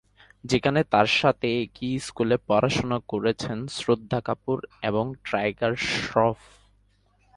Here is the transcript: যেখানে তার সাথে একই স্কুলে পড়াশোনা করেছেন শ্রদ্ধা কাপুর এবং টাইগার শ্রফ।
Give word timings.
যেখানে 0.43 0.81
তার 0.83 1.07
সাথে 1.19 1.47
একই 1.61 1.91
স্কুলে 1.99 2.37
পড়াশোনা 2.47 2.97
করেছেন 3.07 3.57
শ্রদ্ধা 3.77 4.19
কাপুর 4.21 4.57
এবং 4.81 5.05
টাইগার 5.25 5.73
শ্রফ। 5.89 6.39